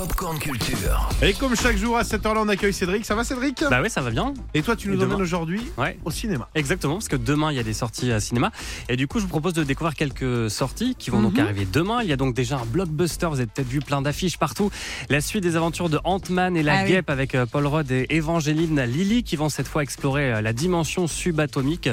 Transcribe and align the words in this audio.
Popcorn 0.00 0.38
Culture. 0.38 1.10
Et 1.20 1.34
comme 1.34 1.54
chaque 1.54 1.76
jour 1.76 1.98
à 1.98 2.04
cette 2.04 2.24
heure-là, 2.24 2.40
on 2.42 2.48
accueille 2.48 2.72
Cédric. 2.72 3.04
Ça 3.04 3.14
va 3.14 3.22
Cédric 3.22 3.62
Bah 3.68 3.80
oui, 3.82 3.90
ça 3.90 4.00
va 4.00 4.08
bien. 4.10 4.32
Et 4.54 4.62
toi, 4.62 4.74
tu 4.74 4.88
nous 4.88 5.02
emmènes 5.02 5.20
aujourd'hui 5.20 5.60
Ouais. 5.76 5.98
au 6.06 6.10
cinéma. 6.10 6.48
Exactement, 6.54 6.94
parce 6.94 7.08
que 7.08 7.16
demain 7.16 7.50
il 7.52 7.56
y 7.56 7.58
a 7.58 7.62
des 7.62 7.74
sorties 7.74 8.10
à 8.10 8.18
cinéma. 8.18 8.50
Et 8.88 8.96
du 8.96 9.06
coup, 9.06 9.18
je 9.18 9.24
vous 9.24 9.28
propose 9.28 9.52
de 9.52 9.62
découvrir 9.62 9.94
quelques 9.94 10.50
sorties 10.50 10.94
qui 10.98 11.10
vont 11.10 11.20
donc 11.20 11.38
arriver 11.38 11.66
demain. 11.70 11.98
Il 12.02 12.08
y 12.08 12.14
a 12.14 12.16
donc 12.16 12.34
déjà 12.34 12.56
un 12.56 12.64
blockbuster, 12.64 13.26
vous 13.26 13.34
avez 13.40 13.46
peut-être 13.46 13.68
vu 13.68 13.80
plein 13.80 14.00
d'affiches 14.00 14.38
partout. 14.38 14.70
La 15.10 15.20
suite 15.20 15.42
des 15.42 15.56
aventures 15.56 15.90
de 15.90 16.00
Ant-Man 16.04 16.56
et 16.56 16.62
la 16.62 16.78
Ah 16.78 16.82
oui. 16.84 16.88
guêpe 16.92 17.10
avec 17.10 17.34
euh, 17.34 17.44
Paul 17.44 17.66
Rudd 17.66 17.90
et 17.90 18.06
Evangeline 18.16 18.80
Lilly 18.84 19.22
qui 19.22 19.36
vont 19.36 19.50
cette 19.50 19.68
fois 19.68 19.82
explorer 19.82 20.32
euh, 20.32 20.40
la 20.40 20.54
dimension 20.54 21.08
subatomique. 21.08 21.90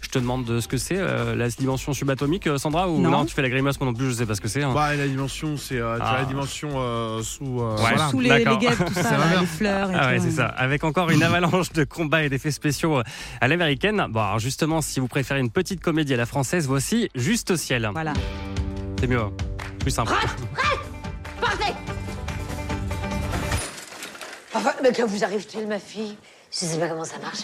Je 0.00 0.08
te 0.08 0.18
demande 0.18 0.46
de 0.46 0.60
ce 0.60 0.66
que 0.66 0.78
c'est, 0.78 0.96
euh, 0.96 1.36
la 1.36 1.50
dimension 1.50 1.92
subatomique, 1.92 2.48
Sandra 2.56 2.88
Ou 2.88 2.98
Non. 3.02 3.26
tu 3.26 3.34
fais 3.34 3.42
la 3.42 3.50
grimace, 3.50 3.78
moi 3.78 3.86
non 3.86 3.94
plus, 3.94 4.06
je 4.06 4.12
sais 4.12 4.26
pas 4.26 4.34
ce 4.34 4.40
que 4.40 4.48
c'est. 4.48 4.62
hein. 4.62 4.72
Bah, 4.72 4.96
la 4.96 5.06
dimension, 5.06 5.58
c'est 5.58 5.76
euh, 5.78 5.96
tu 5.96 6.02
Ah. 6.06 6.16
la 6.20 6.24
dimension 6.24 6.70
euh, 6.76 7.22
sous. 7.22 7.49
Euh, 7.60 7.70
Ouais. 7.74 7.80
voilà. 7.80 8.08
Sous 8.10 8.20
les, 8.20 8.44
les 8.44 8.56
guêpes, 8.58 8.84
tout 8.86 8.94
ça, 8.94 9.10
là, 9.16 9.40
les 9.40 9.46
fleurs 9.46 9.90
et 9.90 9.94
Ah 9.98 10.10
ouais, 10.10 10.20
c'est 10.20 10.30
ça. 10.30 10.46
Avec 10.46 10.84
encore 10.84 11.10
une 11.10 11.22
avalanche 11.22 11.72
de 11.72 11.84
combats 11.84 12.22
et 12.22 12.28
d'effets 12.28 12.50
spéciaux 12.50 12.98
euh, 12.98 13.02
à 13.40 13.48
l'américaine. 13.48 14.06
Bon, 14.10 14.20
alors 14.20 14.38
justement, 14.38 14.80
si 14.82 15.00
vous 15.00 15.08
préférez 15.08 15.40
une 15.40 15.50
petite 15.50 15.80
comédie 15.80 16.14
à 16.14 16.16
la 16.18 16.26
française, 16.26 16.66
voici 16.66 17.08
Juste 17.14 17.50
au 17.50 17.56
ciel. 17.56 17.88
Voilà. 17.92 18.12
C'est 19.00 19.06
mieux. 19.06 19.18
hein. 19.20 19.32
Plus 19.80 19.90
simple. 19.90 20.12
Partez 21.40 21.72
Enfin, 24.52 24.72
mais 24.82 24.92
que 24.92 25.02
vous 25.02 25.24
arrive-t-il, 25.24 25.66
ma 25.66 25.78
fille? 25.78 26.16
Je 26.52 26.58
sais 26.58 26.78
pas 26.78 26.88
comment 26.88 27.04
ça 27.04 27.18
marche. 27.22 27.42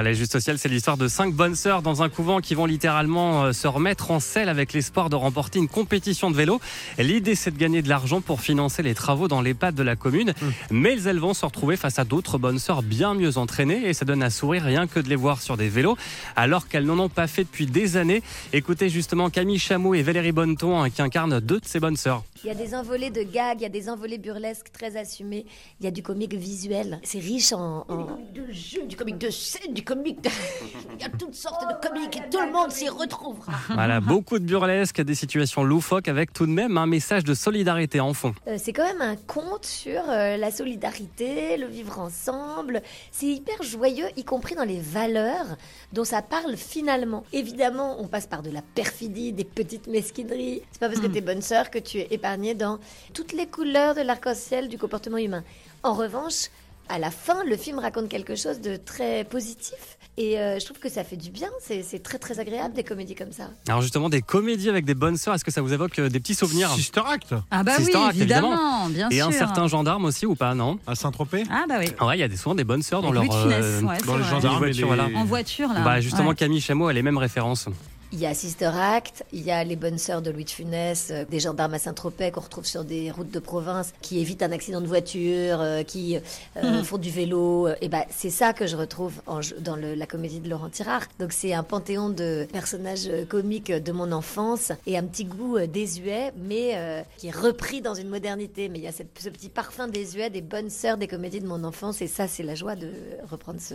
Allez, 0.00 0.14
Juste 0.14 0.34
au 0.34 0.40
ciel, 0.40 0.58
c'est 0.58 0.70
l'histoire 0.70 0.96
de 0.96 1.08
cinq 1.08 1.34
bonnes 1.34 1.54
sœurs 1.54 1.82
dans 1.82 2.02
un 2.02 2.08
couvent 2.08 2.40
qui 2.40 2.54
vont 2.54 2.64
littéralement 2.64 3.44
euh, 3.44 3.52
se 3.52 3.68
remettre 3.68 4.10
en 4.10 4.18
selle 4.18 4.48
avec 4.48 4.72
l'espoir 4.72 5.10
de 5.10 5.16
remporter 5.16 5.58
une 5.58 5.68
compétition 5.68 6.30
de 6.30 6.36
vélo. 6.36 6.58
L'idée, 6.98 7.34
c'est 7.34 7.50
de 7.50 7.58
gagner 7.58 7.82
de 7.82 7.88
l'argent 7.90 8.22
pour 8.22 8.40
financer 8.40 8.82
les 8.82 8.94
travaux 8.94 9.28
dans 9.28 9.42
l'EHPAD 9.42 9.74
de 9.74 9.82
la 9.82 9.96
commune. 9.96 10.32
Mais 10.70 11.02
elles 11.02 11.18
vont 11.18 11.34
se 11.34 11.44
retrouver 11.44 11.76
face 11.76 11.98
à 11.98 12.04
d'autres 12.04 12.38
bonnes 12.38 12.58
sœurs 12.58 12.82
bien 12.82 13.12
mieux 13.12 13.36
entraînées 13.36 13.90
et 13.90 13.92
ça 13.92 14.06
donne 14.06 14.22
à 14.22 14.30
sourire 14.30 14.62
rien 14.62 14.86
que 14.86 15.00
de 15.00 15.08
les 15.10 15.16
voir 15.16 15.42
sur 15.42 15.58
des 15.58 15.68
vélos 15.68 15.98
alors 16.34 16.66
qu'elles 16.66 16.86
n'en 16.86 16.98
ont 16.98 17.10
pas 17.10 17.26
fait 17.26 17.44
depuis 17.44 17.66
des 17.66 17.98
années. 17.98 18.22
Écoutez 18.54 18.88
justement 18.88 19.28
Camille 19.28 19.58
Chameau 19.58 19.92
et 19.92 20.00
Valérie 20.00 20.32
Bonneton 20.32 20.82
hein, 20.82 20.88
qui 20.88 21.02
incarnent 21.02 21.40
deux 21.40 21.60
de 21.60 21.66
ces 21.66 21.78
bonnes 21.78 21.98
sœurs. 21.98 22.24
Il 22.42 22.46
y 22.46 22.50
a 22.50 22.54
des 22.54 22.74
envolées 22.74 23.10
de 23.10 23.22
gags, 23.22 23.58
il 23.60 23.62
y 23.62 23.66
a 23.66 23.68
des 23.70 23.90
envolées 23.90 24.16
burlesques 24.16 24.72
très 24.72 24.96
assumées, 24.96 25.44
il 25.78 25.84
y 25.84 25.88
a 25.88 25.90
du 25.90 26.02
comique 26.02 26.32
visuel. 26.34 26.98
C'est 27.02 27.18
riche 27.18 27.52
en. 27.52 27.84
en- 27.88 28.18
De 28.34 28.50
jeu, 28.50 28.86
du 28.86 28.96
comique 28.96 29.18
de 29.18 29.28
scène, 29.28 29.74
du 29.74 29.82
comique 29.84 30.22
de... 30.22 30.30
Il 30.96 31.02
y 31.02 31.04
a 31.04 31.10
toutes 31.10 31.34
sortes 31.34 31.62
de 31.68 31.86
comiques 31.86 32.16
et 32.16 32.30
tout 32.30 32.40
le 32.40 32.50
monde 32.52 32.70
s'y 32.72 32.88
retrouvera. 32.88 33.52
Voilà, 33.74 34.00
beaucoup 34.00 34.38
de 34.38 34.44
burlesque, 34.44 35.00
des 35.02 35.14
situations 35.14 35.62
loufoques 35.64 36.08
avec 36.08 36.32
tout 36.32 36.46
de 36.46 36.50
même 36.52 36.78
un 36.78 36.86
message 36.86 37.24
de 37.24 37.34
solidarité 37.34 38.00
en 38.00 38.14
fond. 38.14 38.34
Euh, 38.46 38.56
c'est 38.58 38.72
quand 38.72 38.84
même 38.86 39.02
un 39.02 39.16
conte 39.16 39.66
sur 39.66 40.00
euh, 40.08 40.36
la 40.38 40.50
solidarité, 40.50 41.56
le 41.58 41.66
vivre 41.66 41.98
ensemble. 41.98 42.80
C'est 43.12 43.26
hyper 43.26 43.62
joyeux, 43.62 44.06
y 44.16 44.24
compris 44.24 44.54
dans 44.54 44.64
les 44.64 44.80
valeurs 44.80 45.56
dont 45.92 46.04
ça 46.04 46.22
parle 46.22 46.56
finalement. 46.56 47.24
Évidemment, 47.32 47.96
on 48.00 48.08
passe 48.08 48.26
par 48.26 48.42
de 48.42 48.50
la 48.50 48.62
perfidie, 48.62 49.32
des 49.34 49.44
petites 49.44 49.86
mesquineries. 49.88 50.62
C'est 50.72 50.80
pas 50.80 50.88
parce 50.88 51.00
que 51.00 51.06
t'es 51.06 51.20
bonne 51.20 51.42
sœur 51.42 51.70
que 51.70 51.78
tu 51.78 51.98
es 51.98 52.08
épargnée 52.10 52.29
dans 52.38 52.78
toutes 53.14 53.32
les 53.32 53.46
couleurs 53.46 53.94
de 53.94 54.00
l'arc-en-ciel 54.02 54.68
du 54.68 54.78
comportement 54.78 55.18
humain. 55.18 55.42
En 55.82 55.94
revanche, 55.94 56.48
à 56.88 56.98
la 56.98 57.10
fin, 57.10 57.42
le 57.44 57.56
film 57.56 57.78
raconte 57.78 58.08
quelque 58.08 58.34
chose 58.36 58.60
de 58.60 58.76
très 58.76 59.24
positif. 59.24 59.98
Et 60.16 60.38
euh, 60.38 60.58
je 60.58 60.64
trouve 60.64 60.78
que 60.78 60.88
ça 60.90 61.02
fait 61.04 61.16
du 61.16 61.30
bien. 61.30 61.48
C'est 61.60 62.02
très 62.02 62.18
très 62.18 62.40
agréable 62.40 62.74
des 62.74 62.82
comédies 62.84 63.14
comme 63.14 63.32
ça. 63.32 63.44
Alors 63.68 63.80
justement, 63.80 64.08
des 64.08 64.20
comédies 64.22 64.68
avec 64.68 64.84
des 64.84 64.94
bonnes 64.94 65.16
sœurs, 65.16 65.34
est-ce 65.34 65.44
que 65.44 65.50
ça 65.52 65.62
vous 65.62 65.72
évoque 65.72 65.98
euh, 65.98 66.08
des 66.08 66.20
petits 66.20 66.34
souvenirs? 66.34 66.70
Sister 66.72 67.00
Act 67.06 67.34
Ah 67.50 67.62
bah 67.62 67.76
Sister 67.76 67.96
oui, 67.96 68.04
Act, 68.04 68.16
évidemment. 68.16 68.50
évidemment, 68.52 68.88
bien 68.88 69.08
Et 69.10 69.16
sûr. 69.16 69.28
un 69.28 69.32
certain 69.32 69.66
gendarme 69.68 70.04
aussi 70.04 70.26
ou 70.26 70.34
pas, 70.34 70.54
non? 70.54 70.78
À 70.86 70.94
Saint-Tropez? 70.94 71.44
Ah 71.50 71.64
bah 71.68 71.76
oui. 71.78 71.86
En 72.00 72.04
vrai, 72.06 72.18
il 72.18 72.20
y 72.20 72.24
a 72.24 72.28
des- 72.28 72.36
souvent 72.36 72.54
des 72.54 72.64
bonnes 72.64 72.82
sœurs 72.82 73.02
dans 73.02 73.12
leur... 73.12 73.22
Euh, 73.22 73.82
ouais, 73.82 73.98
Dans 74.06 74.18
les 74.18 74.24
gendarmes 74.24 74.56
et 74.64 74.66
voitures, 74.72 74.90
les... 74.90 74.96
voilà. 74.96 75.18
En 75.18 75.24
voiture 75.24 75.72
là. 75.72 75.80
Bah 75.82 76.00
justement, 76.00 76.30
Ouais. 76.30 76.34
Camille 76.34 76.60
Chameau 76.60 76.88
a 76.88 76.92
les 76.92 77.02
mêmes 77.02 77.18
références. 77.18 77.66
Il 78.12 78.18
y 78.18 78.26
a 78.26 78.34
Sister 78.34 78.72
Act, 78.74 79.24
il 79.32 79.42
y 79.42 79.52
a 79.52 79.62
les 79.62 79.76
bonnes 79.76 79.96
sœurs 79.96 80.20
de 80.20 80.32
Louis 80.32 80.44
de 80.44 80.50
Funès, 80.50 81.10
euh, 81.12 81.24
des 81.30 81.38
gendarmes 81.38 81.74
à 81.74 81.78
Saint-Tropez 81.78 82.32
qu'on 82.32 82.40
retrouve 82.40 82.66
sur 82.66 82.82
des 82.82 83.08
routes 83.12 83.30
de 83.30 83.38
province, 83.38 83.92
qui 84.00 84.18
évitent 84.18 84.42
un 84.42 84.50
accident 84.50 84.80
de 84.80 84.88
voiture, 84.88 85.60
euh, 85.60 85.84
qui 85.84 86.18
euh, 86.56 86.82
font 86.82 86.98
du 86.98 87.08
vélo. 87.10 87.68
euh, 87.68 87.76
Et 87.80 87.88
ben 87.88 88.02
c'est 88.10 88.30
ça 88.30 88.52
que 88.52 88.66
je 88.66 88.74
retrouve 88.76 89.12
en 89.28 89.38
dans 89.60 89.76
le- 89.76 89.94
la 89.94 90.06
comédie 90.06 90.40
de 90.40 90.50
Laurent 90.50 90.70
Tirard. 90.70 91.02
Donc 91.20 91.32
c'est 91.32 91.52
un 91.54 91.62
panthéon 91.62 92.08
de 92.10 92.48
personnages 92.52 93.08
comiques 93.28 93.70
de 93.70 93.92
mon 93.92 94.10
enfance 94.10 94.72
et 94.88 94.98
un 94.98 95.04
petit 95.04 95.24
goût 95.24 95.56
euh, 95.58 95.68
désuet, 95.68 96.32
mais 96.36 96.72
euh, 96.74 97.02
qui 97.16 97.28
est 97.28 97.36
repris 97.36 97.80
dans 97.80 97.94
une 97.94 98.08
modernité. 98.08 98.68
Mais 98.68 98.80
il 98.80 98.84
y 98.84 98.88
a 98.88 98.92
cette- 98.92 99.16
ce 99.20 99.28
petit 99.28 99.48
parfum 99.48 99.86
désuet 99.86 100.30
des 100.30 100.42
bonnes 100.42 100.70
sœurs 100.70 100.96
des 100.96 101.06
comédies 101.06 101.40
de 101.40 101.46
mon 101.46 101.62
enfance, 101.62 102.02
et 102.02 102.08
ça 102.08 102.26
c'est 102.26 102.42
la 102.42 102.56
joie 102.56 102.74
de 102.74 102.90
reprendre 103.30 103.60
ce 103.60 103.74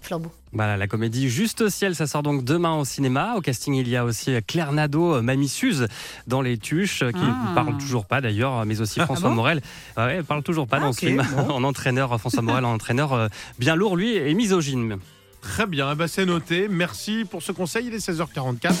flambeau. 0.00 0.32
Voilà, 0.52 0.76
la 0.76 0.88
comédie 0.88 1.28
Juste 1.28 1.60
au 1.60 1.68
ciel, 1.68 1.94
ça 1.94 2.08
sort 2.08 2.24
donc 2.24 2.42
demain 2.44 2.74
au 2.78 2.84
cinéma. 2.84 3.34
Au 3.36 3.40
casting, 3.40 3.75
il 3.76 3.88
y 3.88 3.96
a 3.96 4.04
aussi 4.04 4.32
Claire 4.46 4.72
Nadeau, 4.72 5.20
Mamie 5.22 5.48
Suze 5.48 5.86
dans 6.26 6.42
Les 6.42 6.58
Tuches, 6.58 7.00
qui 7.00 7.20
Ah. 7.22 7.50
ne 7.50 7.54
parle 7.54 7.76
toujours 7.78 8.06
pas 8.06 8.20
d'ailleurs, 8.20 8.64
mais 8.66 8.80
aussi 8.80 9.00
François 9.00 9.28
bon 9.30 9.36
Morel. 9.36 9.60
Ouais, 9.96 10.16
elle 10.16 10.24
parle 10.24 10.42
toujours 10.42 10.66
pas 10.66 10.78
Ah, 10.78 10.86
dans 10.86 10.92
ce 10.92 11.00
film. 11.00 11.22
bon. 11.36 11.50
en 11.54 11.64
entraîneur, 11.64 12.18
François 12.18 12.42
Morel 12.42 12.64
en 12.64 12.74
entraîneur 12.74 13.12
euh, 13.12 13.28
bien 13.58 13.74
lourd, 13.76 13.96
lui, 13.96 14.14
et 14.16 14.34
misogyne. 14.34 14.98
Très 15.42 15.66
bien, 15.66 15.90
eh 15.92 15.94
ben, 15.94 16.08
c'est 16.08 16.26
noté. 16.26 16.66
Merci 16.68 17.24
pour 17.30 17.42
ce 17.42 17.52
conseil. 17.52 17.86
Il 17.86 17.94
est 17.94 17.98
16h44. 17.98 18.74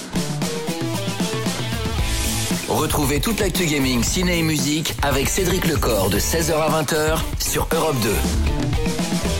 Retrouvez 2.68 3.20
toute 3.20 3.38
l'actu 3.40 3.64
gaming, 3.66 4.02
ciné 4.02 4.40
et 4.40 4.42
musique 4.42 4.94
avec 5.02 5.28
Cédric 5.28 5.66
Lecor 5.66 6.10
de 6.10 6.18
16h 6.18 6.52
à 6.54 6.82
20h 6.82 7.18
sur 7.38 7.68
Europe 7.72 7.96
2. 8.02 9.35